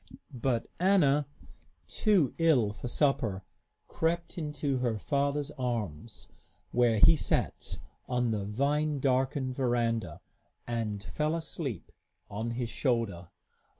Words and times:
But 0.33 0.65
Anna, 0.79 1.27
too 1.87 2.33
ill 2.39 2.73
for 2.73 2.87
supper, 2.87 3.43
crept 3.87 4.35
into 4.35 4.79
her 4.79 4.97
father's 4.97 5.51
arms, 5.59 6.27
where 6.71 6.97
he 6.97 7.15
sat 7.15 7.77
on 8.07 8.31
the 8.31 8.43
vine 8.43 8.99
darkened 8.99 9.53
veranda, 9.55 10.19
and 10.65 11.03
fell 11.03 11.35
asleep 11.35 11.91
on 12.31 12.49
his 12.57 12.67
shoulder. 12.69 13.27